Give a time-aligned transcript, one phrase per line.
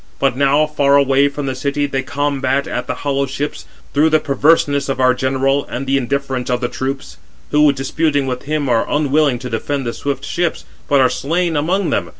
[0.19, 4.19] But now, far away from the city, they combat at the hollow ships, through the
[4.19, 7.17] perverseness of our general, and the indifference of the troops;
[7.51, 11.91] who, disputing with him, are unwilling to defend the swift ships, but are slain among
[11.91, 12.09] them.